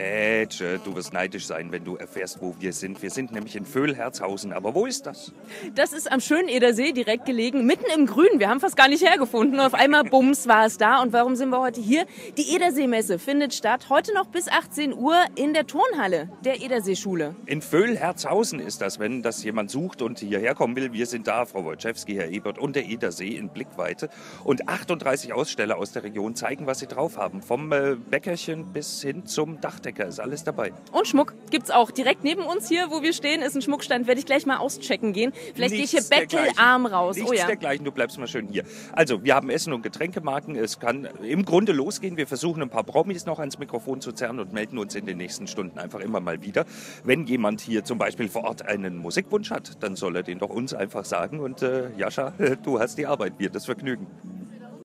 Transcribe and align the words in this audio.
Ätsche, 0.00 0.80
du 0.82 0.96
wirst 0.96 1.12
neidisch 1.12 1.46
sein, 1.46 1.70
wenn 1.72 1.84
du 1.84 1.96
erfährst, 1.96 2.40
wo 2.40 2.54
wir 2.58 2.72
sind. 2.72 3.02
Wir 3.02 3.10
sind 3.10 3.32
nämlich 3.32 3.56
in 3.56 3.66
Vöhlherzhausen. 3.66 4.52
Aber 4.52 4.74
wo 4.74 4.86
ist 4.86 5.06
das? 5.06 5.32
Das 5.74 5.92
ist 5.92 6.10
am 6.10 6.20
schönen 6.20 6.48
Edersee 6.48 6.92
direkt 6.92 7.26
gelegen, 7.26 7.66
mitten 7.66 7.86
im 7.94 8.06
Grün. 8.06 8.38
Wir 8.38 8.48
haben 8.48 8.60
fast 8.60 8.76
gar 8.76 8.88
nicht 8.88 9.06
hergefunden. 9.06 9.60
Und 9.60 9.66
auf 9.66 9.74
einmal, 9.74 10.04
bums, 10.04 10.48
war 10.48 10.66
es 10.66 10.78
da. 10.78 11.02
Und 11.02 11.12
warum 11.12 11.36
sind 11.36 11.50
wir 11.50 11.60
heute 11.60 11.80
hier? 11.80 12.06
Die 12.38 12.54
Ederseemesse 12.54 13.18
findet 13.18 13.54
statt. 13.54 13.88
Heute 13.90 14.14
noch 14.14 14.26
bis 14.26 14.48
18 14.48 14.94
Uhr 14.94 15.16
in 15.36 15.52
der 15.52 15.66
Turnhalle 15.66 16.30
der 16.44 16.62
Ederseeschule. 16.62 17.36
In 17.46 17.60
Vöhlherzhausen 17.62 18.60
ist 18.60 18.80
das, 18.80 18.98
wenn 18.98 19.22
das 19.22 19.44
jemand 19.44 19.70
sucht 19.70 20.02
und 20.02 20.20
hierher 20.20 20.54
kommen 20.54 20.74
will. 20.76 20.92
Wir 20.92 21.06
sind 21.06 21.26
da, 21.26 21.44
Frau 21.44 21.64
Wojciechski, 21.64 22.14
Herr 22.14 22.30
Ebert 22.30 22.58
und 22.58 22.76
der 22.76 22.86
Edersee 22.86 23.36
in 23.36 23.50
Blickweite. 23.50 24.08
Und 24.44 24.68
38 24.68 25.32
Aussteller 25.32 25.76
aus 25.76 25.92
der 25.92 26.04
Region 26.04 26.34
zeigen, 26.34 26.66
was 26.66 26.78
sie 26.78 26.86
drauf 26.86 27.18
haben. 27.18 27.42
Vom 27.42 27.70
äh, 27.72 27.96
Bäckerchen 27.96 28.72
bis 28.72 29.02
hin 29.02 29.26
zum 29.26 29.60
Dachdecker 29.60 29.89
ist 29.98 30.20
alles 30.20 30.44
dabei. 30.44 30.72
Und 30.92 31.06
Schmuck 31.06 31.34
gibt's 31.50 31.70
auch. 31.70 31.90
Direkt 31.90 32.24
neben 32.24 32.42
uns 32.42 32.68
hier, 32.68 32.90
wo 32.90 33.02
wir 33.02 33.12
stehen, 33.12 33.42
ist 33.42 33.54
ein 33.54 33.62
Schmuckstand. 33.62 34.06
Werde 34.06 34.20
ich 34.20 34.26
gleich 34.26 34.46
mal 34.46 34.58
auschecken 34.58 35.12
gehen. 35.12 35.32
Vielleicht 35.54 35.74
gehe 35.74 35.84
ich 35.84 35.90
hier 35.90 36.02
bettelarm 36.02 36.86
raus. 36.86 37.16
Nichts 37.16 37.30
oh 37.30 37.34
ja. 37.34 37.46
dergleichen, 37.46 37.84
du 37.84 37.92
bleibst 37.92 38.18
mal 38.18 38.26
schön 38.26 38.48
hier. 38.48 38.64
Also, 38.92 39.24
wir 39.24 39.34
haben 39.34 39.50
Essen- 39.50 39.72
und 39.72 39.82
Getränkemarken. 39.82 40.56
Es 40.56 40.78
kann 40.78 41.08
im 41.22 41.44
Grunde 41.44 41.72
losgehen. 41.72 42.16
Wir 42.16 42.26
versuchen 42.26 42.62
ein 42.62 42.70
paar 42.70 42.84
Promis 42.84 43.26
noch 43.26 43.38
ans 43.38 43.58
Mikrofon 43.58 44.00
zu 44.00 44.12
zerren 44.12 44.38
und 44.38 44.52
melden 44.52 44.78
uns 44.78 44.94
in 44.94 45.06
den 45.06 45.18
nächsten 45.18 45.46
Stunden 45.46 45.78
einfach 45.78 46.00
immer 46.00 46.20
mal 46.20 46.42
wieder. 46.42 46.64
Wenn 47.04 47.26
jemand 47.26 47.60
hier 47.60 47.84
zum 47.84 47.98
Beispiel 47.98 48.28
vor 48.28 48.44
Ort 48.44 48.66
einen 48.66 48.96
Musikwunsch 48.96 49.50
hat, 49.50 49.82
dann 49.82 49.96
soll 49.96 50.16
er 50.16 50.22
den 50.22 50.38
doch 50.38 50.50
uns 50.50 50.74
einfach 50.74 51.04
sagen. 51.04 51.40
Und 51.40 51.62
äh, 51.62 51.90
Jascha, 51.96 52.32
du 52.62 52.80
hast 52.80 52.98
die 52.98 53.06
Arbeit, 53.06 53.34
wir 53.38 53.50
das 53.50 53.66
Vergnügen. 53.66 54.06